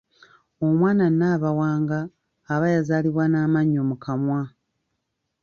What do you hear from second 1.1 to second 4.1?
Nabawanga aba yazaalibwa n’amannyo mu